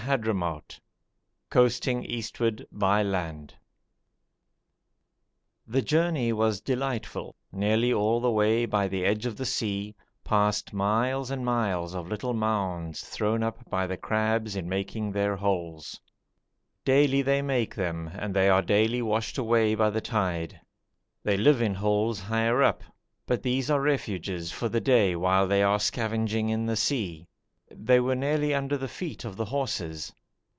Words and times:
CHAPTER 0.03 0.33
XVI 0.33 0.79
COASTING 1.51 2.03
EASTWARD 2.05 2.65
BY 2.71 3.03
LAND 3.03 3.53
The 5.67 5.83
journey 5.83 6.33
was 6.33 6.59
delightful, 6.59 7.35
nearly 7.51 7.93
all 7.93 8.19
the 8.19 8.31
way 8.31 8.65
by 8.65 8.87
the 8.87 9.05
edge 9.05 9.27
of 9.27 9.37
the 9.37 9.45
sea, 9.45 9.95
past 10.23 10.73
miles 10.73 11.29
and 11.29 11.45
miles 11.45 11.93
of 11.93 12.07
little 12.07 12.33
mounds 12.33 13.01
thrown 13.03 13.43
up 13.43 13.69
by 13.69 13.85
the 13.85 13.95
crabs 13.95 14.55
in 14.55 14.67
making 14.67 15.11
their 15.11 15.35
holes: 15.35 16.01
daily 16.83 17.21
they 17.21 17.43
make 17.43 17.75
them, 17.75 18.07
and 18.11 18.33
they 18.35 18.49
are 18.49 18.63
daily 18.63 19.03
washed 19.03 19.37
away 19.37 19.75
by 19.75 19.91
the 19.91 20.01
tide. 20.01 20.59
They 21.21 21.37
live 21.37 21.61
in 21.61 21.75
holes 21.75 22.19
higher 22.21 22.63
up, 22.63 22.83
but 23.27 23.43
these 23.43 23.69
are 23.69 23.79
refuges 23.79 24.51
for 24.51 24.67
the 24.67 24.81
day 24.81 25.15
while 25.15 25.47
they 25.47 25.61
are 25.61 25.79
scavenging 25.79 26.49
in 26.49 26.65
the 26.65 26.75
sea. 26.75 27.27
They 27.73 28.01
were 28.01 28.15
nearly 28.15 28.53
under 28.53 28.75
the 28.77 28.89
feet 28.89 29.23
of 29.23 29.37
the 29.37 29.45
horses. 29.45 30.11